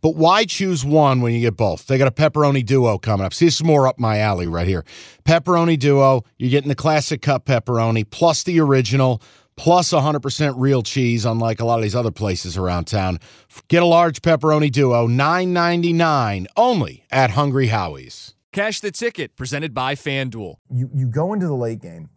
But 0.00 0.16
why 0.16 0.44
choose 0.44 0.84
one 0.84 1.20
when 1.20 1.34
you 1.34 1.40
get 1.40 1.56
both? 1.56 1.86
They 1.86 1.98
got 1.98 2.08
a 2.08 2.12
pepperoni 2.12 2.64
duo 2.64 2.98
coming 2.98 3.26
up. 3.26 3.34
See, 3.34 3.46
this 3.46 3.56
is 3.56 3.64
more 3.64 3.86
up 3.86 3.98
my 3.98 4.18
alley 4.18 4.46
right 4.46 4.66
here. 4.66 4.84
Pepperoni 5.24 5.78
duo, 5.78 6.24
you're 6.38 6.50
getting 6.50 6.68
the 6.68 6.74
classic 6.74 7.22
cup 7.22 7.46
pepperoni 7.46 8.08
plus 8.08 8.42
the 8.42 8.60
original 8.60 9.22
plus 9.56 9.92
100% 9.92 10.54
real 10.56 10.82
cheese, 10.82 11.24
unlike 11.24 11.60
a 11.60 11.64
lot 11.64 11.78
of 11.78 11.82
these 11.82 11.96
other 11.96 12.12
places 12.12 12.56
around 12.56 12.86
town. 12.86 13.18
Get 13.66 13.82
a 13.82 13.86
large 13.86 14.22
pepperoni 14.22 14.70
duo, 14.70 15.08
$9.99 15.08 16.46
only 16.56 17.04
at 17.10 17.30
Hungry 17.30 17.66
Howie's. 17.66 18.34
Cash 18.52 18.80
the 18.80 18.90
ticket 18.90 19.36
presented 19.36 19.74
by 19.74 19.94
FanDuel. 19.94 20.56
You 20.70 20.88
you 20.94 21.06
go 21.06 21.34
into 21.34 21.46
the 21.46 21.54
late 21.54 21.80
game. 21.80 22.08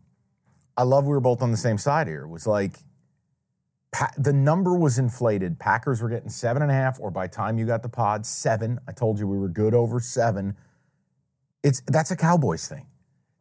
I 0.78 0.84
love 0.84 1.04
we 1.04 1.10
were 1.10 1.20
both 1.20 1.42
on 1.42 1.52
the 1.52 1.58
same 1.58 1.78
side 1.78 2.08
here. 2.08 2.22
It 2.22 2.30
was 2.30 2.48
like 2.48 2.78
pa- 3.92 4.12
the 4.18 4.34
number 4.34 4.76
was 4.76 4.98
inflated. 4.98 5.60
Packers 5.60 6.02
were 6.02 6.10
getting 6.10 6.30
seven 6.30 6.62
and 6.62 6.72
a 6.72 6.74
half, 6.74 7.00
or 7.00 7.12
by 7.12 7.28
time 7.28 7.58
you 7.58 7.66
got 7.66 7.84
the 7.84 7.90
pod, 7.90 8.26
seven. 8.26 8.80
I 8.88 8.92
told 8.92 9.20
you 9.20 9.28
we 9.28 9.38
were 9.38 9.50
good 9.50 9.74
over 9.74 10.00
seven. 10.00 10.56
It's 11.64 11.82
that's 11.88 12.12
a 12.12 12.16
Cowboys 12.16 12.68
thing. 12.68 12.88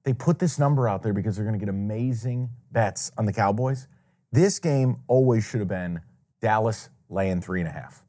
They 0.02 0.12
put 0.12 0.38
this 0.38 0.58
number 0.58 0.88
out 0.88 1.02
there 1.02 1.12
because 1.12 1.36
they're 1.36 1.44
going 1.44 1.58
to 1.58 1.64
get 1.64 1.68
amazing 1.68 2.50
bets 2.72 3.12
on 3.18 3.26
the 3.26 3.32
Cowboys. 3.32 3.86
This 4.32 4.58
game 4.58 4.96
always 5.06 5.44
should 5.44 5.60
have 5.60 5.68
been 5.68 6.00
Dallas 6.40 6.88
laying 7.08 7.40
three 7.40 7.60
and 7.60 7.68
a 7.68 7.72
half, 7.72 8.04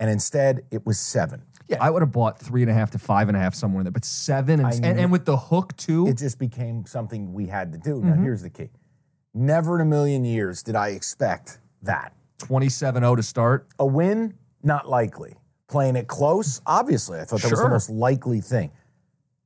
and 0.00 0.10
instead 0.10 0.64
it 0.70 0.86
was 0.86 0.98
seven. 0.98 1.42
Yeah, 1.68 1.78
I 1.80 1.90
would 1.90 2.02
have 2.02 2.12
bought 2.12 2.38
three 2.38 2.62
and 2.62 2.70
a 2.70 2.74
half 2.74 2.90
to 2.90 2.98
five 2.98 3.28
and 3.28 3.36
a 3.36 3.40
half 3.40 3.54
somewhere 3.54 3.80
in 3.80 3.84
there, 3.84 3.92
but 3.92 4.04
seven 4.04 4.60
and, 4.60 4.84
and, 4.84 5.00
and 5.00 5.12
with 5.12 5.24
the 5.24 5.36
hook 5.36 5.74
too. 5.76 6.06
it 6.06 6.18
just 6.18 6.38
became 6.38 6.84
something 6.84 7.32
we 7.32 7.46
had 7.46 7.72
to 7.72 7.78
do. 7.78 8.02
Now, 8.02 8.12
mm-hmm. 8.12 8.24
here's 8.24 8.42
the 8.42 8.50
key. 8.50 8.68
Never 9.34 9.76
in 9.76 9.80
a 9.86 9.88
million 9.88 10.24
years 10.24 10.62
did 10.62 10.76
I 10.76 10.88
expect 10.88 11.58
that. 11.82 12.12
27-0 12.38 13.16
to 13.16 13.22
start. 13.22 13.66
A 13.78 13.86
win, 13.86 14.34
not 14.62 14.88
likely. 14.88 15.36
Playing 15.68 15.96
it 15.96 16.06
close, 16.06 16.60
obviously. 16.66 17.18
I 17.18 17.24
thought 17.24 17.40
that 17.40 17.50
was 17.50 17.58
the 17.60 17.64
Sure. 17.64 17.70
most 17.70 17.88
likely 17.90 18.40
thing. 18.40 18.72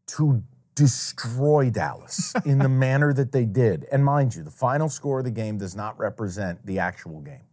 To 0.08 0.42
destroy 0.74 1.70
Dallas 1.70 2.34
in 2.44 2.58
the 2.58 2.68
manner 2.68 3.12
that 3.12 3.32
they 3.32 3.44
did. 3.44 3.86
And 3.92 4.04
mind 4.04 4.34
you, 4.34 4.42
the 4.42 4.50
final 4.50 4.88
score 4.88 5.18
of 5.20 5.24
the 5.24 5.30
game 5.30 5.58
does 5.58 5.76
not 5.76 5.98
represent 5.98 6.64
the 6.66 6.78
actual 6.78 7.20
game. 7.20 7.44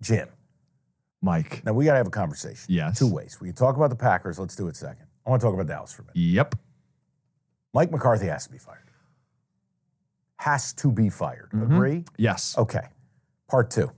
Jim, 0.00 0.28
Mike. 1.22 1.64
now 1.64 1.72
we 1.72 1.84
got 1.86 1.92
to 1.92 1.96
have 1.98 2.06
a 2.06 2.10
conversation. 2.10 2.66
Yes. 2.68 2.98
Two 2.98 3.12
ways. 3.12 3.38
We 3.40 3.48
can 3.48 3.56
talk 3.56 3.76
about 3.76 3.90
the 3.90 3.96
Packers. 3.96 4.38
Let's 4.38 4.54
do 4.56 4.68
it 4.68 4.76
second. 4.76 5.06
I 5.26 5.30
want 5.30 5.40
to 5.40 5.46
talk 5.46 5.54
about 5.54 5.66
Dallas 5.66 5.92
for 5.92 6.02
a 6.02 6.04
minute. 6.06 6.16
Yep. 6.16 6.54
Mike 7.72 7.90
McCarthy 7.90 8.26
has 8.26 8.44
to 8.46 8.52
be 8.52 8.58
fired. 8.58 8.83
Has 10.44 10.74
to 10.74 10.92
be 10.92 11.08
fired. 11.08 11.48
Mm-hmm. 11.54 11.74
Agree? 11.74 12.04
Yes. 12.18 12.54
Okay. 12.58 12.86
Part 13.48 13.70
two. 13.70 13.92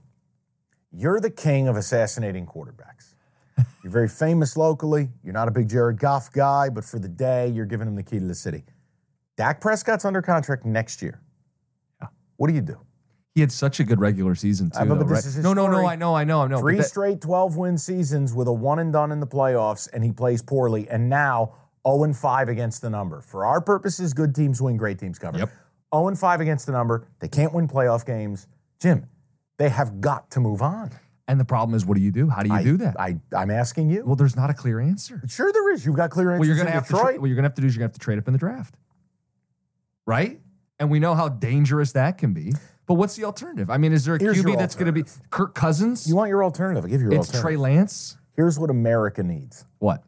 You're 0.93 1.19
the 1.19 1.29
king 1.29 1.67
of 1.67 1.75
assassinating 1.75 2.45
quarterbacks. 2.45 3.15
You're 3.83 3.91
very 3.91 4.07
famous 4.07 4.55
locally. 4.55 5.09
You're 5.25 5.33
not 5.33 5.49
a 5.49 5.51
big 5.51 5.67
Jared 5.67 5.99
Goff 5.99 6.31
guy, 6.31 6.69
but 6.69 6.85
for 6.85 6.99
the 6.99 7.09
day, 7.09 7.49
you're 7.49 7.65
giving 7.65 7.85
him 7.85 7.95
the 7.95 8.03
key 8.03 8.19
to 8.19 8.25
the 8.25 8.33
city. 8.33 8.63
Dak 9.35 9.59
Prescott's 9.59 10.05
under 10.05 10.21
contract 10.21 10.63
next 10.63 11.01
year. 11.01 11.21
What 12.37 12.47
do 12.47 12.53
you 12.53 12.61
do? 12.61 12.79
He 13.35 13.41
had 13.41 13.51
such 13.51 13.81
a 13.81 13.83
good 13.83 13.99
regular 13.99 14.33
season 14.33 14.69
too. 14.69 14.79
Uh, 14.79 14.85
but- 14.85 14.99
though, 14.99 15.03
but 15.03 15.25
right? 15.25 15.35
no, 15.39 15.53
no, 15.53 15.67
no. 15.67 15.85
I 15.85 15.97
know, 15.97 16.15
I 16.15 16.23
know, 16.23 16.43
I 16.43 16.47
know. 16.47 16.59
Three 16.59 16.77
that- 16.77 16.85
straight 16.85 17.19
12 17.19 17.57
win 17.57 17.77
seasons 17.77 18.33
with 18.33 18.47
a 18.47 18.53
one 18.53 18.79
and 18.79 18.93
done 18.93 19.11
in 19.11 19.19
the 19.19 19.27
playoffs, 19.27 19.89
and 19.91 20.01
he 20.01 20.13
plays 20.13 20.41
poorly. 20.41 20.87
And 20.87 21.09
now 21.09 21.55
0 21.85 22.05
and 22.05 22.15
5 22.15 22.47
against 22.47 22.81
the 22.81 22.89
number. 22.89 23.19
For 23.19 23.45
our 23.45 23.59
purposes, 23.59 24.13
good 24.13 24.33
teams 24.33 24.61
win, 24.61 24.77
great 24.77 24.97
teams 24.97 25.19
cover. 25.19 25.39
Yep. 25.39 25.49
0 25.93 26.07
and 26.09 26.19
5 26.19 26.41
against 26.41 26.65
the 26.65 26.71
number. 26.71 27.07
They 27.19 27.27
can't 27.27 27.53
win 27.53 27.67
playoff 27.67 28.05
games. 28.05 28.47
Jim, 28.79 29.07
they 29.57 29.69
have 29.69 30.01
got 30.01 30.29
to 30.31 30.39
move 30.39 30.61
on. 30.61 30.91
and 31.27 31.39
the 31.39 31.45
problem 31.45 31.75
is, 31.75 31.85
what 31.85 31.95
do 31.97 32.01
you 32.01 32.11
do? 32.11 32.29
How 32.29 32.41
do 32.41 32.49
you 32.49 32.55
I, 32.55 32.63
do 32.63 32.77
that? 32.77 32.99
I, 32.99 33.17
I'm 33.35 33.51
asking 33.51 33.89
you. 33.89 34.03
well, 34.05 34.15
there's 34.15 34.35
not 34.35 34.49
a 34.49 34.53
clear 34.53 34.79
answer. 34.79 35.21
Sure, 35.27 35.51
there 35.51 35.71
is. 35.73 35.85
You've 35.85 35.95
got 35.95 36.09
clear 36.09 36.31
answers 36.31 36.39
What 36.39 36.47
you're 36.47 36.57
gonna 36.57 36.71
have 36.71 36.87
to 36.87 36.93
tra- 36.93 37.19
what 37.19 37.27
you're 37.27 37.35
gonna 37.35 37.47
have 37.47 37.55
to 37.55 37.61
do 37.61 37.67
is 37.67 37.75
you're 37.75 37.79
gonna 37.81 37.89
have 37.89 37.93
to 37.93 37.99
trade 37.99 38.17
up 38.17 38.27
in 38.27 38.33
the 38.33 38.39
draft, 38.39 38.75
right? 40.05 40.39
And 40.79 40.91
we 40.91 40.99
know 40.99 41.15
how 41.15 41.27
dangerous 41.27 41.93
that 41.93 42.17
can 42.17 42.33
be. 42.33 42.53
But 42.85 42.93
what's 42.93 43.15
the 43.15 43.25
alternative? 43.25 43.69
I 43.69 43.77
mean, 43.77 43.91
is 43.91 44.05
there 44.05 44.15
a 44.15 44.19
Here's 44.19 44.41
QB 44.41 44.57
that's 44.57 44.75
gonna 44.75 44.91
be. 44.93 45.03
Kirk 45.29 45.55
Cousins? 45.55 46.07
you 46.07 46.15
want 46.15 46.29
your 46.29 46.43
alternative? 46.43 46.83
I'll 46.83 46.89
give 46.89 47.01
you 47.01 47.09
your 47.09 47.19
it's 47.19 47.29
alternative. 47.29 47.41
Trey 47.41 47.57
Lance. 47.57 48.17
Here's 48.35 48.59
what 48.59 48.69
America 48.69 49.23
needs. 49.23 49.65
What? 49.79 50.03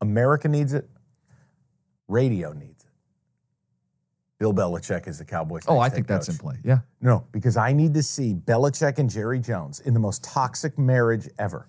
America 0.00 0.48
needs 0.48 0.72
it. 0.72 0.88
Radio 2.06 2.52
needs 2.52 2.77
it. 2.77 2.77
Bill 4.38 4.54
Belichick 4.54 5.08
is 5.08 5.18
the 5.18 5.24
Cowboys. 5.24 5.64
Oh, 5.66 5.78
I 5.78 5.88
think 5.88 6.06
that's 6.06 6.28
in 6.28 6.38
play. 6.38 6.56
Yeah. 6.64 6.78
No, 7.00 7.26
because 7.32 7.56
I 7.56 7.72
need 7.72 7.94
to 7.94 8.02
see 8.02 8.34
Belichick 8.34 8.98
and 8.98 9.10
Jerry 9.10 9.40
Jones 9.40 9.80
in 9.80 9.94
the 9.94 10.00
most 10.00 10.22
toxic 10.22 10.78
marriage 10.78 11.28
ever. 11.38 11.66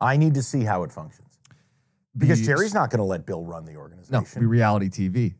I 0.00 0.16
need 0.16 0.34
to 0.34 0.42
see 0.42 0.64
how 0.64 0.82
it 0.82 0.90
functions. 0.90 1.38
Because 2.16 2.40
Be- 2.40 2.46
Jerry's 2.46 2.74
not 2.74 2.90
going 2.90 2.98
to 2.98 3.04
let 3.04 3.26
Bill 3.26 3.44
run 3.44 3.64
the 3.64 3.76
organization. 3.76 4.12
no 4.12 4.40
be 4.40 4.46
reality 4.46 4.88
TV. 4.88 5.34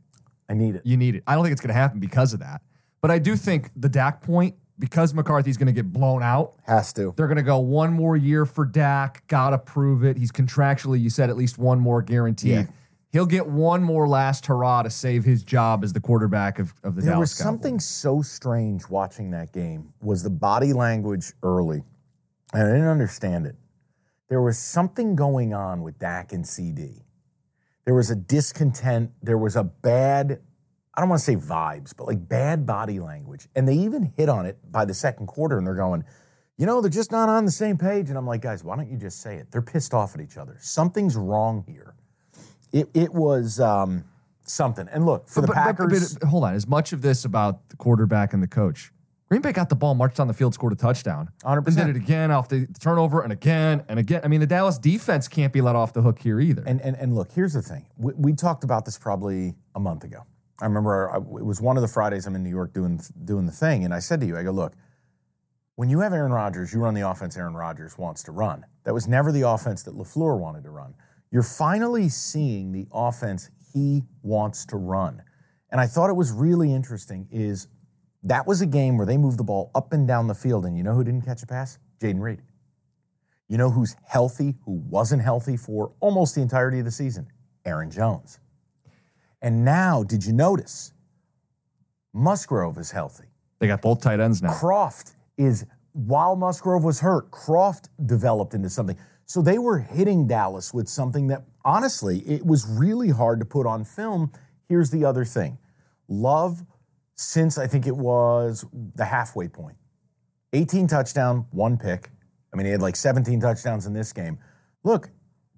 I 0.49 0.55
need 0.55 0.77
it. 0.77 0.83
You 0.85 0.97
need 0.97 1.17
it. 1.17 1.25
I 1.27 1.35
don't 1.35 1.43
think 1.45 1.53
it's 1.53 1.61
going 1.61 1.75
to 1.75 1.81
happen 1.81 1.99
because 1.99 2.33
of 2.33 2.41
that. 2.41 2.63
But 3.01 3.11
I 3.11 3.19
do 3.19 3.35
think 3.37 3.71
the 3.77 3.89
Dak 3.89 4.23
point, 4.23 4.55
because 4.79 5.13
McCarthy's 5.15 5.57
going 5.57 5.67
to 5.67 5.73
get 5.73 5.93
blown 5.93 6.23
out, 6.23 6.55
Has 6.67 6.93
to. 6.95 7.15
they're 7.17 7.27
going 7.27 7.37
to 7.37 7.43
go 7.43 7.59
one 7.59 7.93
more 7.93 8.17
year 8.17 8.45
for 8.47 8.65
Dak. 8.65 9.27
Got 9.29 9.51
to 9.51 9.59
prove 9.59 10.05
it. 10.05 10.17
He's 10.17 10.33
contractually, 10.33 11.01
you 11.01 11.11
said, 11.11 11.31
at 11.31 11.37
least 11.37 11.59
one 11.59 11.81
more 11.81 12.01
guaranteed. 12.03 12.51
Yeah. 12.53 12.65
He'll 13.15 13.27
get 13.27 13.47
one 13.47 13.81
more 13.81 14.09
last 14.09 14.45
hurrah 14.47 14.83
to 14.83 14.91
save 14.91 15.23
his 15.23 15.45
job 15.45 15.85
as 15.85 15.93
the 15.93 16.01
quarterback 16.01 16.59
of, 16.59 16.75
of 16.83 16.97
the 16.97 17.03
There 17.03 17.13
Dallas 17.13 17.39
Cowboys. 17.39 17.39
There 17.39 17.53
was 17.53 17.63
something 17.63 17.79
so 17.79 18.23
strange 18.23 18.89
watching 18.89 19.31
that 19.31 19.53
game 19.53 19.95
was 20.03 20.25
the 20.25 20.31
body 20.31 20.73
language 20.73 21.33
early. 21.45 21.85
And 22.53 22.63
I 22.65 22.73
didn't 22.73 22.89
understand 22.89 23.47
it. 23.47 23.55
There 24.29 24.43
was 24.43 24.59
something 24.59 25.15
going 25.15 25.55
on 25.55 25.83
with 25.83 25.97
Dak 26.01 26.33
and 26.33 26.45
CD. 26.45 27.05
There 27.85 27.95
was 27.95 28.11
a 28.11 28.17
discontent. 28.17 29.13
There 29.23 29.39
was 29.39 29.55
a 29.55 29.63
bad, 29.63 30.41
I 30.93 31.01
don't 31.01 31.09
want 31.09 31.21
to 31.21 31.25
say 31.25 31.37
vibes, 31.37 31.93
but 31.97 32.09
like 32.09 32.29
bad 32.29 32.67
body 32.67 32.99
language. 32.99 33.47
And 33.55 33.69
they 33.69 33.77
even 33.77 34.13
hit 34.17 34.29
on 34.29 34.45
it 34.45 34.59
by 34.73 34.85
the 34.85 34.95
second 34.95 35.29
quarter 35.29 35.57
and 35.57 35.65
they're 35.65 35.77
going, 35.77 36.03
you 36.57 36.67
know, 36.67 36.81
they're 36.81 36.91
just 36.91 37.13
not 37.13 37.29
on 37.29 37.45
the 37.45 37.53
same 37.53 37.79
page. 37.79 38.09
And 38.09 38.19
I'm 38.19 38.27
like, 38.27 38.43
guys, 38.43 38.65
why 38.65 38.75
don't 38.75 38.91
you 38.91 38.97
just 38.97 39.21
say 39.21 39.37
it? 39.37 39.53
They're 39.53 39.63
pissed 39.63 39.95
off 39.95 40.17
at 40.17 40.21
each 40.21 40.37
other. 40.37 40.57
Something's 40.59 41.15
wrong 41.15 41.63
here. 41.69 41.95
It, 42.75 42.89
it 42.93 43.15
was 43.15 43.61
um, 43.61 44.05
something. 44.45 44.89
And 44.93 45.07
look, 45.07 45.29
for 45.29 45.41
the 45.41 45.47
But- 45.47 45.55
but- 45.55 45.77
but- 45.77 45.89
Packers. 45.91 46.15
but 46.19 46.29
hold 46.29 46.43
on. 46.45 46.55
As 46.55 46.67
much 46.67 46.93
of 46.93 47.03
this 47.03 47.25
about 47.25 47.69
the 47.69 47.77
quarterback 47.77 48.35
and 48.35 48.43
the 48.43 48.49
coach, 48.49 48.93
Green 49.29 49.41
Bay 49.41 49.53
got 49.53 49.69
the 49.69 49.75
ball, 49.77 49.95
marched 49.95 50.19
on 50.21 50.27
the 50.27 50.35
field, 50.35 50.55
scored 50.55 50.73
a 50.73 50.77
touchdown. 50.77 51.31
100%. 51.45 51.65
Then 51.77 51.87
did 51.87 51.97
it 51.97 52.03
again 52.03 52.31
off 52.31 52.49
the 52.49 52.67
turnover 52.81 53.23
and 53.23 53.33
again 53.33 53.83
and 53.89 53.99
again. 53.99 54.21
I 54.25 54.29
mean, 54.29 54.41
the 54.41 54.47
Dallas 54.47 54.77
defense 54.77 55.29
can't 55.29 55.53
be 55.53 55.61
let 55.61 55.77
off 55.77 55.93
the 55.93 56.03
hook 56.03 56.19
here 56.19 56.41
either. 56.41 56.63
And, 56.67 56.81
and, 56.83 56.97
and 56.97 57.15
look, 57.15 57.33
here's 57.33 57.53
the 57.55 57.63
thing. 57.63 57.87
We, 57.97 58.13
we 58.17 58.33
talked 58.35 58.65
about 58.65 58.85
this 58.85 58.99
probably 58.99 59.55
a 59.75 59.81
month 59.81 60.05
ago. 60.05 60.25
I 60.61 60.67
remember 60.67 61.11
I, 61.11 61.17
it 61.17 61.45
was 61.45 61.61
one 61.61 61.77
of 61.77 61.81
the 61.83 61.89
Fridays 61.89 62.27
I'm 62.27 62.35
in 62.35 62.43
New 62.43 62.51
York 62.51 62.73
doing, 62.75 63.01
doing 63.25 63.47
the 63.47 63.53
thing. 63.53 63.85
And 63.85 63.95
I 63.95 63.99
said 64.01 64.21
to 64.21 64.27
you, 64.27 64.37
I 64.37 64.43
go, 64.43 64.51
look, 64.51 64.75
when 65.77 65.89
you 65.89 66.01
have 66.01 66.13
Aaron 66.13 66.33
Rodgers, 66.33 66.73
you 66.73 66.81
run 66.81 66.95
the 66.95 67.09
offense 67.09 67.37
Aaron 67.37 67.55
Rodgers 67.55 67.97
wants 67.99 68.23
to 68.25 68.33
run. 68.33 68.67
That 68.85 68.95
was 68.95 69.09
never 69.09 69.33
the 69.33 69.43
offense 69.43 69.83
that 69.85 69.95
LaFleur 69.95 70.39
wanted 70.39 70.65
to 70.65 70.71
run. 70.71 70.95
You're 71.35 71.43
finally 71.43 72.09
seeing 72.09 72.71
the 72.71 72.87
offense 72.93 73.51
he 73.73 74.05
wants 74.23 74.65
to 74.67 74.77
run. 74.77 75.21
And 75.69 75.81
I 75.81 75.87
thought 75.89 76.09
it 76.09 76.15
was 76.15 76.31
really 76.31 76.73
interesting 76.73 77.27
is 77.33 77.67
that 78.23 78.47
was 78.47 78.61
a 78.61 78.67
game 78.67 78.97
where 78.97 79.05
they 79.05 79.17
moved 79.17 79.41
the 79.41 79.43
ball 79.43 79.73
up 79.75 79.93
and 79.93 80.07
down 80.07 80.29
the 80.29 80.35
field. 80.37 80.65
And 80.65 80.77
you 80.79 80.85
know 80.85 80.95
who 80.95 81.03
didn't 81.03 81.23
catch 81.23 81.43
a 81.43 81.47
pass? 81.49 81.79
Jayden 82.01 82.21
Reed. 82.21 82.41
You 83.49 83.59
know 83.59 83.69
who's 83.69 83.97
healthy, 84.07 84.55
who 84.65 84.75
wasn't 84.89 85.23
healthy 85.23 85.57
for 85.57 85.93
almost 85.99 86.37
the 86.37 86.41
entirety 86.41 86.79
of 86.79 86.85
the 86.85 86.93
season? 86.93 87.27
Aaron 87.65 87.91
Jones. 87.91 88.39
And 89.43 89.65
now, 89.65 90.05
did 90.05 90.25
you 90.25 90.33
notice? 90.33 90.93
Musgrave 92.13 92.79
is 92.79 92.93
healthy. 92.93 93.27
they 93.59 93.67
got 93.67 93.83
both 93.83 94.01
tight 94.01 94.21
ends 94.21 94.41
now. 94.41 94.55
Kraft 94.55 95.17
is, 95.37 95.67
while 95.95 96.35
Musgrave 96.37 96.83
was 96.83 97.01
hurt, 97.01 97.31
Kraft 97.31 97.89
developed 98.05 98.53
into 98.53 98.69
something. 98.69 98.99
So 99.27 99.41
they 99.41 99.59
were 99.59 99.79
hitting 99.79 100.27
Dallas 100.27 100.75
with 100.75 100.89
something 100.89 101.29
that 101.29 101.45
honestly, 101.65 102.19
it 102.27 102.45
was 102.45 102.67
really 102.67 103.11
hard 103.11 103.41
to 103.41 103.47
put 103.47 103.67
on 103.67 103.85
film. 103.85 104.33
Here's 104.69 104.91
the 104.91 105.05
other 105.05 105.25
thing 105.25 105.59
Love, 106.09 106.63
since 107.15 107.57
I 107.57 107.67
think 107.67 107.87
it 107.87 107.97
was 107.97 108.67
the 108.97 109.05
halfway 109.05 109.49
point, 109.49 109.77
18 110.53 110.89
touchdown, 110.89 111.47
one 111.53 111.79
pick. 111.79 112.11
I 112.53 112.57
mean, 112.57 112.67
he 112.67 112.73
had 112.73 112.83
like 112.83 112.97
17 112.97 113.41
touchdowns 113.41 113.87
in 113.87 113.93
this 113.93 114.13
game. 114.13 114.39
Look, 114.83 115.11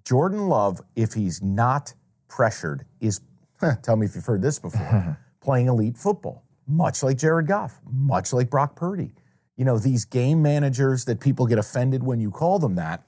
Jordan 0.05 0.47
Love, 0.47 0.81
if 0.95 1.13
he's 1.13 1.41
not 1.41 1.93
pressured, 2.27 2.85
is, 3.01 3.21
tell 3.81 3.95
me 3.95 4.05
if 4.05 4.15
you've 4.15 4.25
heard 4.25 4.41
this 4.41 4.59
before, 4.59 5.17
playing 5.41 5.67
elite 5.67 5.97
football, 5.97 6.43
much 6.67 7.03
like 7.03 7.17
Jared 7.17 7.47
Goff, 7.47 7.79
much 7.91 8.33
like 8.33 8.49
Brock 8.49 8.75
Purdy. 8.75 9.11
You 9.57 9.65
know, 9.65 9.77
these 9.77 10.05
game 10.05 10.41
managers 10.41 11.05
that 11.05 11.19
people 11.19 11.45
get 11.47 11.57
offended 11.57 12.03
when 12.03 12.19
you 12.19 12.31
call 12.31 12.59
them 12.59 12.75
that. 12.75 13.03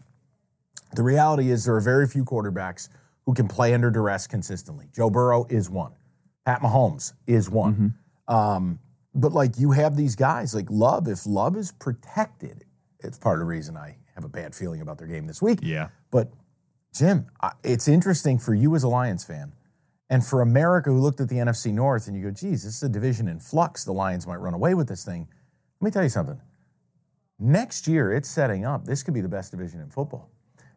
The 0.96 1.04
reality 1.04 1.51
is, 1.51 1.66
there 1.66 1.75
are 1.75 1.81
very 1.81 2.07
few 2.07 2.25
quarterbacks 2.25 2.90
who 3.25 3.34
can 3.36 3.48
play 3.48 3.74
under 3.74 3.92
duress 3.92 4.25
consistently. 4.28 4.88
Joe 4.94 5.10
Burrow 5.10 5.46
is 5.50 5.69
one. 5.69 5.94
Pat 6.46 6.62
Mahomes 6.62 7.13
is 7.28 7.50
one. 7.50 7.94
Um, 8.28 8.80
but 9.13 9.34
like 9.34 9.60
you 9.60 9.72
have 9.72 9.96
these 9.96 10.16
guys 10.16 10.56
like 10.56 10.66
Love. 10.69 11.07
If 11.07 11.25
Love 11.25 11.56
is 11.56 11.72
protected, 11.72 12.66
it's 13.00 13.18
part 13.18 13.36
of 13.36 13.40
the 13.42 13.45
reason 13.45 13.78
I 13.78 13.98
have 14.16 14.24
a 14.24 14.30
bad 14.30 14.56
feeling 14.56 14.81
about 14.81 14.98
their 14.98 15.07
game 15.07 15.28
this 15.28 15.42
week. 15.42 15.60
Yeah. 15.62 15.90
But 16.12 16.31
Jim, 16.94 17.28
it's 17.63 17.88
interesting 17.88 18.40
for 18.40 18.54
you 18.54 18.75
as 18.75 18.84
a 18.84 18.88
Lions 18.88 19.24
fan, 19.24 19.54
and 20.10 20.25
for 20.25 20.42
America 20.42 20.90
who 20.90 21.00
looked 21.00 21.22
at 21.22 21.30
the 21.30 21.36
NFC 21.36 21.72
North 21.72 22.07
and 22.07 22.18
you 22.18 22.24
go, 22.24 22.31
"Geez, 22.31 22.63
this 22.63 22.78
is 22.78 22.84
a 22.84 22.90
division 22.90 23.28
in 23.28 23.40
flux. 23.40 23.86
The 23.86 23.94
Lions 23.94 24.25
might 24.25 24.38
run 24.38 24.56
away 24.56 24.74
with 24.74 24.88
this 24.88 25.06
thing." 25.06 25.28
Let 25.81 25.86
me 25.86 25.92
tell 25.92 26.04
you 26.04 26.10
something. 26.10 26.40
Next 27.40 27.88
year, 27.88 28.12
it's 28.12 28.28
setting 28.28 28.66
up. 28.66 28.86
This 28.86 29.02
could 29.02 29.14
be 29.14 29.22
the 29.22 29.30
best 29.30 29.52
division 29.52 29.80
in 29.80 29.90
football, 29.90 30.30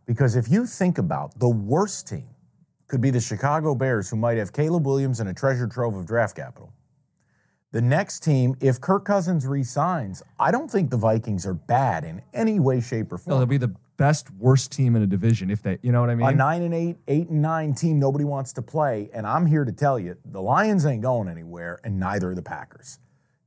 because 0.07 0.37
if 0.37 0.49
you 0.49 0.65
think 0.65 0.99
about 0.99 1.39
the 1.41 1.49
worst 1.49 2.07
team, 2.09 2.29
could 2.87 3.01
be 3.01 3.11
the 3.11 3.21
Chicago 3.21 3.75
Bears, 3.75 4.11
who 4.11 4.17
might 4.17 4.37
have 4.37 4.53
Caleb 4.53 4.87
Williams 4.87 5.19
and 5.19 5.29
a 5.29 5.35
treasure 5.35 5.67
trove 5.67 5.97
of 5.97 6.07
draft 6.07 6.37
capital. 6.37 6.73
The 7.73 7.81
next 7.81 8.21
team, 8.21 8.55
if 8.61 8.81
Kirk 8.83 9.07
Cousins 9.07 9.47
resigns, 9.47 10.23
I 10.39 10.51
don't 10.51 10.71
think 10.71 10.91
the 10.91 10.99
Vikings 10.99 11.47
are 11.47 11.55
bad 11.55 12.05
in 12.05 12.21
any 12.35 12.61
way, 12.61 12.81
shape, 12.83 13.11
or 13.11 13.17
No, 13.17 13.19
form. 13.19 13.39
they'll 13.39 13.47
be 13.47 13.57
the 13.57 13.75
best 13.97 14.31
worst 14.33 14.71
team 14.73 14.95
in 14.95 15.03
a 15.03 15.07
division 15.07 15.51
if 15.51 15.63
they, 15.63 15.79
you 15.83 15.91
know 15.91 16.03
what 16.03 16.11
I 16.11 16.15
mean? 16.15 16.29
a 16.29 16.33
nine 16.33 16.63
and 16.63 16.75
eight, 16.75 16.97
eight 17.09 17.29
and 17.31 17.41
nine 17.41 17.73
team 17.75 17.99
nobody 17.99 18.25
wants 18.25 18.53
to 18.55 18.63
play. 18.63 19.09
And 19.15 19.27
I'm 19.27 19.47
here 19.47 19.65
to 19.65 19.73
tell 19.73 19.99
you, 19.99 20.17
the 20.27 20.43
Lions 20.43 20.85
ain't 20.85 21.01
going 21.03 21.29
anywhere, 21.29 21.81
and 21.83 21.99
neither 21.99 22.31
are 22.33 22.35
the 22.35 22.43
Packers. 22.43 22.99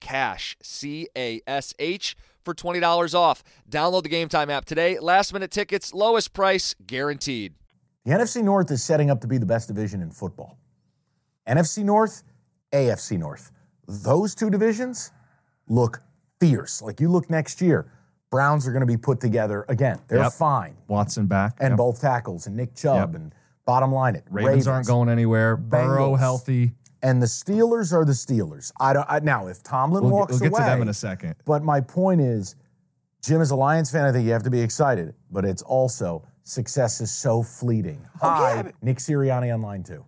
CASH, 0.00 0.56
C 0.62 1.08
A 1.16 1.40
S 1.46 1.74
H, 1.78 2.16
for 2.44 2.54
$20 2.54 3.14
off. 3.14 3.42
Download 3.70 4.02
the 4.02 4.08
Game 4.08 4.28
Time 4.28 4.50
app 4.50 4.64
today. 4.64 4.98
Last 4.98 5.32
minute 5.32 5.50
tickets, 5.50 5.92
lowest 5.94 6.32
price 6.32 6.74
guaranteed. 6.86 7.54
The 8.04 8.12
NFC 8.12 8.42
North 8.42 8.70
is 8.70 8.82
setting 8.82 9.10
up 9.10 9.20
to 9.20 9.26
be 9.26 9.36
the 9.38 9.46
best 9.46 9.68
division 9.68 10.00
in 10.02 10.10
football. 10.10 10.58
NFC 11.48 11.84
North, 11.84 12.22
AFC 12.72 13.18
North. 13.18 13.50
Those 13.86 14.34
two 14.34 14.50
divisions 14.50 15.12
look 15.68 16.00
fierce. 16.38 16.80
Like 16.80 17.00
you 17.00 17.08
look 17.10 17.28
next 17.28 17.60
year, 17.60 17.92
Browns 18.30 18.66
are 18.66 18.70
going 18.72 18.80
to 18.80 18.86
be 18.86 18.96
put 18.96 19.20
together 19.20 19.64
again. 19.68 19.98
They're 20.08 20.18
Yep. 20.20 20.32
fine. 20.32 20.76
Watson 20.88 21.26
back. 21.26 21.56
And 21.60 21.72
Yep. 21.72 21.76
both 21.78 22.00
tackles 22.00 22.46
and 22.46 22.56
Nick 22.56 22.74
Chubb 22.76 23.12
Yep. 23.12 23.20
and 23.20 23.34
bottom 23.66 23.92
line 23.92 24.14
it. 24.14 24.24
Ravens, 24.30 24.68
aren't 24.68 24.86
going 24.86 25.08
anywhere. 25.08 25.56
Burrow 25.56 26.14
healthy. 26.14 26.72
And 27.02 27.22
the 27.22 27.26
Steelers 27.26 27.92
are 27.92 28.04
the 28.04 28.12
Steelers. 28.12 28.72
I 28.78 28.92
don't 28.92 29.06
I, 29.08 29.20
now 29.20 29.46
if 29.46 29.62
Tomlin 29.62 30.04
We'll, 30.04 30.12
walks 30.12 30.32
we'll 30.32 30.40
get 30.40 30.52
away. 30.52 30.60
to 30.60 30.64
them 30.66 30.82
in 30.82 30.88
a 30.88 30.94
second. 30.94 31.34
But 31.46 31.62
my 31.62 31.80
point 31.80 32.20
is, 32.20 32.56
Jim, 33.22 33.40
as 33.40 33.50
a 33.50 33.56
Lions 33.56 33.90
fan, 33.90 34.04
I 34.04 34.12
think 34.12 34.26
you 34.26 34.32
have 34.32 34.42
to 34.42 34.50
be 34.50 34.60
excited. 34.60 35.14
But 35.30 35.44
it's 35.44 35.62
also 35.62 36.26
success 36.44 37.00
is 37.00 37.10
so 37.10 37.42
fleeting. 37.42 38.06
Oh, 38.22 38.28
Hi, 38.28 38.72
Nick 38.82 38.98
Sirianni 38.98 39.52
on 39.54 39.62
line 39.62 39.82
two. 39.82 40.04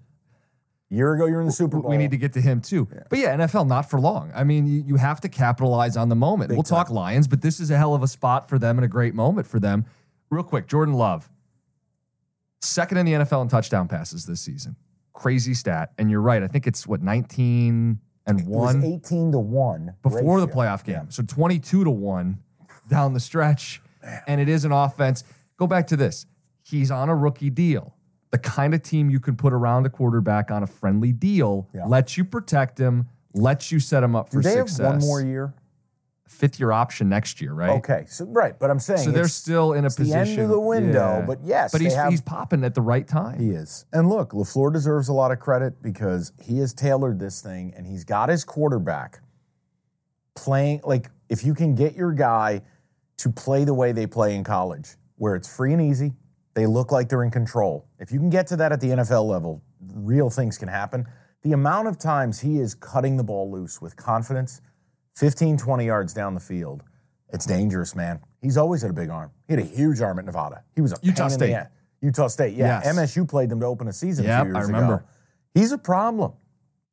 year 0.90 1.14
ago, 1.14 1.26
you're 1.26 1.40
in 1.40 1.46
the 1.46 1.52
Super 1.52 1.78
Bowl. 1.80 1.90
We 1.90 1.96
need 1.96 2.10
to 2.10 2.18
get 2.18 2.34
to 2.34 2.40
him 2.42 2.60
too. 2.60 2.86
But 3.08 3.18
yeah, 3.18 3.36
NFL 3.36 3.66
not 3.68 3.88
for 3.88 3.98
long. 3.98 4.30
I 4.34 4.44
mean, 4.44 4.66
you, 4.66 4.84
you 4.86 4.96
have 4.96 5.20
to 5.22 5.28
capitalize 5.30 5.96
on 5.96 6.08
the 6.10 6.16
moment. 6.16 6.48
Big 6.50 6.56
we'll 6.56 6.62
talk. 6.62 6.90
Lions, 6.90 7.26
but 7.26 7.40
this 7.40 7.58
is 7.60 7.70
a 7.70 7.76
hell 7.78 7.94
of 7.94 8.02
a 8.02 8.08
spot 8.08 8.48
for 8.50 8.58
them 8.58 8.76
and 8.76 8.84
a 8.84 8.88
great 8.88 9.14
moment 9.14 9.46
for 9.46 9.58
them. 9.60 9.86
Real 10.28 10.42
quick, 10.42 10.66
Jordan 10.66 10.94
Love, 10.94 11.30
second 12.60 12.98
in 12.98 13.06
the 13.06 13.12
NFL 13.12 13.42
in 13.42 13.48
touchdown 13.48 13.88
passes 13.88 14.26
this 14.26 14.40
season. 14.40 14.76
Crazy 15.12 15.54
stat. 15.54 15.92
And 15.98 16.10
you're 16.10 16.20
right. 16.20 16.42
I 16.42 16.46
think 16.48 16.66
it's 16.66 16.86
what 16.86 17.02
19 17.02 17.98
and 18.26 18.40
It 18.40 18.46
was 18.46 18.74
one 18.74 18.84
18 18.84 19.32
to 19.32 19.38
1 19.38 19.94
before 20.02 20.40
the 20.40 20.48
playoff 20.48 20.84
game. 20.84 21.10
So 21.10 21.22
22 21.22 21.84
to 21.84 21.90
1 21.90 22.38
down 22.88 23.14
the 23.14 23.20
stretch. 23.20 23.82
And 24.26 24.40
it 24.40 24.48
is 24.48 24.64
an 24.64 24.72
offense. 24.72 25.24
Go 25.56 25.66
back 25.66 25.86
to 25.88 25.96
this. 25.96 26.26
He's 26.62 26.90
on 26.90 27.08
a 27.08 27.14
rookie 27.16 27.50
deal. 27.50 27.94
The 28.30 28.38
kind 28.38 28.74
of 28.74 28.82
team 28.82 29.10
you 29.10 29.20
can 29.20 29.36
put 29.36 29.52
around 29.52 29.84
a 29.86 29.90
quarterback 29.90 30.50
on 30.50 30.62
a 30.62 30.66
friendly 30.66 31.12
deal, 31.12 31.68
Yeah. 31.74 31.84
lets 31.86 32.16
you 32.16 32.24
protect 32.24 32.78
him, 32.78 33.08
lets 33.34 33.70
you 33.70 33.78
set 33.78 34.02
him 34.02 34.16
up 34.16 34.30
Do 34.30 34.38
for 34.38 34.42
they 34.42 34.54
success. 34.56 34.78
have 34.78 34.86
one 34.86 35.00
more 35.00 35.20
year? 35.20 35.54
Fifth 36.28 36.58
year 36.58 36.72
option 36.72 37.08
next 37.08 37.40
year, 37.40 37.52
right? 37.52 37.70
Okay, 37.78 38.04
so 38.08 38.24
right, 38.26 38.58
but 38.58 38.70
I'm 38.70 38.78
saying 38.78 39.00
So 39.04 39.10
they're 39.10 39.28
still 39.28 39.74
in 39.74 39.84
a 39.84 39.86
it's 39.86 39.96
the 39.96 40.04
position. 40.04 40.32
end 40.34 40.42
of 40.42 40.48
the 40.48 40.58
window, 40.60 41.18
Yeah. 41.20 41.24
but 41.26 41.42
yes, 41.44 41.72
but 41.72 41.80
he's 41.80 41.94
have- 41.94 42.10
he's 42.10 42.20
popping 42.22 42.64
at 42.64 42.74
the 42.74 42.80
right 42.80 43.06
time. 43.06 43.38
He 43.38 43.50
is. 43.50 43.84
And 43.92 44.08
look, 44.08 44.30
LaFleur 44.32 44.72
deserves 44.72 45.08
a 45.08 45.12
lot 45.12 45.30
of 45.30 45.38
credit 45.40 45.82
because 45.82 46.32
he 46.40 46.58
has 46.58 46.72
tailored 46.72 47.18
this 47.18 47.42
thing 47.42 47.74
and 47.76 47.86
he's 47.86 48.04
got 48.04 48.28
his 48.28 48.44
quarterback 48.44 49.20
playing 50.34 50.80
like 50.84 51.10
if 51.28 51.44
you 51.44 51.54
can 51.54 51.74
get 51.74 51.94
your 51.94 52.12
guy 52.12 52.62
to 53.18 53.30
play 53.30 53.64
the 53.64 53.74
way 53.74 53.92
they 53.92 54.06
play 54.06 54.34
in 54.34 54.42
college, 54.44 54.96
where 55.16 55.34
it's 55.36 55.54
free 55.54 55.72
and 55.72 55.82
easy, 55.82 56.14
they 56.54 56.66
look 56.66 56.90
like 56.90 57.08
they're 57.08 57.22
in 57.24 57.30
control. 57.30 57.86
If 57.98 58.10
you 58.10 58.18
can 58.18 58.30
get 58.30 58.46
to 58.48 58.56
that 58.56 58.72
at 58.72 58.80
the 58.80 58.88
NFL 58.92 59.26
level, 59.28 59.62
real 59.94 60.30
things 60.30 60.58
can 60.58 60.68
happen. 60.68 61.06
The 61.42 61.52
amount 61.52 61.88
of 61.88 61.98
times 61.98 62.40
he 62.40 62.58
is 62.58 62.74
cutting 62.74 63.16
the 63.16 63.24
ball 63.24 63.50
loose 63.50 63.80
with 63.80 63.96
confidence, 63.96 64.60
15, 65.16 65.56
20 65.58 65.84
yards 65.86 66.14
down 66.14 66.34
the 66.34 66.40
field, 66.40 66.82
it's 67.32 67.46
dangerous, 67.46 67.94
man. 67.94 68.20
He's 68.40 68.56
always 68.56 68.82
had 68.82 68.90
a 68.90 68.94
big 68.94 69.10
arm. 69.10 69.30
He 69.48 69.54
had 69.54 69.62
a 69.62 69.66
huge 69.66 70.00
arm 70.00 70.18
at 70.18 70.24
Nevada. 70.24 70.64
He 70.74 70.80
was 70.80 70.92
a 70.92 70.96
Utah 71.02 71.24
pain 71.28 71.32
in 71.32 71.38
the 71.38 71.46
State. 71.46 71.66
Utah 72.00 72.26
State, 72.28 72.54
yeah. 72.54 72.80
Yes. 72.84 72.96
MSU 72.96 73.28
played 73.28 73.48
them 73.48 73.60
to 73.60 73.66
open 73.66 73.86
a 73.88 73.92
season 73.92 74.24
a 74.24 74.28
Yep, 74.28 74.46
few 74.46 74.56
I 74.56 74.60
remember. 74.62 74.94
ago. 74.96 75.04
He's 75.54 75.72
a 75.72 75.78
problem 75.78 76.32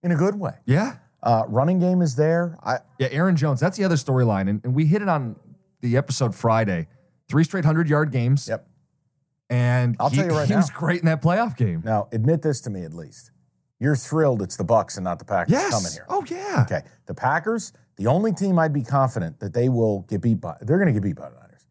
in 0.03 0.11
a 0.11 0.15
good 0.15 0.35
way. 0.35 0.53
Yeah. 0.65 0.97
Uh, 1.23 1.43
running 1.47 1.79
game 1.79 2.01
is 2.01 2.15
there. 2.15 2.57
I, 2.63 2.77
Yeah, 2.99 3.07
Aaron 3.11 3.35
Jones. 3.35 3.59
That's 3.59 3.77
the 3.77 3.83
other 3.83 3.95
storyline. 3.95 4.49
And, 4.49 4.61
and 4.63 4.73
we 4.75 4.85
hit 4.85 5.01
it 5.01 5.09
on 5.09 5.35
the 5.81 5.97
episode 5.97 6.35
Friday. 6.35 6.87
Three 7.27 7.43
straight 7.43 7.65
100 7.65 7.89
yard 7.89 8.11
games. 8.11 8.47
yep. 8.47 8.67
And 9.49 9.95
I'll 9.99 10.09
he, 10.09 10.17
tell 10.17 10.27
you 10.27 10.31
right 10.33 10.47
he 10.47 10.55
was 10.55 10.69
great 10.69 10.99
in 10.99 11.07
that 11.07 11.21
playoff 11.23 11.57
game. 11.57 11.81
Now, 11.83 12.07
admit 12.11 12.41
this 12.43 12.61
to 12.61 12.69
me 12.69 12.83
at 12.83 12.93
least. 12.93 13.31
You're 13.79 13.95
thrilled 13.95 14.41
it's 14.43 14.57
the 14.57 14.63
Bucs 14.65 14.97
and 14.97 15.03
not 15.03 15.17
the 15.19 15.25
Packers 15.25 15.51
Yes. 15.53 15.71
coming 15.71 15.91
here. 15.91 16.05
Oh, 16.07 16.23
yeah. 16.29 16.63
Okay. 16.67 16.81
The 17.07 17.13
Packers, 17.15 17.73
the 17.99 18.07
only 18.07 18.31
team 18.31 18.57
I'd 18.57 18.71
be 18.71 18.81
confident 18.81 19.41
that 19.41 19.53
they 19.53 19.67
will 19.67 20.05
get 20.09 20.21
beat 20.21 20.39
by, 20.39 20.55
they're 20.61 20.77
going 20.77 20.87
to 20.87 20.93
get 20.93 21.03
beat 21.03 21.17
by 21.17 21.27
the 21.27 21.35
Niners. 21.35 21.65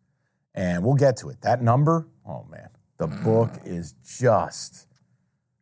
And 0.54 0.84
we'll 0.84 0.94
get 0.94 1.16
to 1.18 1.30
it. 1.30 1.40
That 1.40 1.62
number, 1.62 2.06
oh 2.28 2.46
man, 2.50 2.68
the 2.98 3.06
hmm. 3.06 3.24
book 3.24 3.50
is 3.64 3.94
just, 4.04 4.86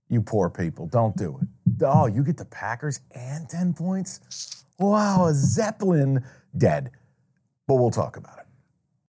you 0.09 0.21
poor 0.21 0.51
people, 0.51 0.89
don't 0.89 1.17
do 1.17 1.39
it. 1.41 1.85
Oh, 1.85 2.07
you 2.07 2.25
get 2.25 2.37
the 2.37 2.45
Packers 2.45 3.01
and 3.13 3.49
10 3.49 3.75
points? 3.75 4.65
Wow, 4.81 5.27
a 5.27 5.35
Zeppelin 5.35 6.25
dead. 6.59 6.91
But 7.69 7.77
we'll 7.77 7.93
talk 7.93 8.17
about 8.17 8.39
it. 8.39 8.46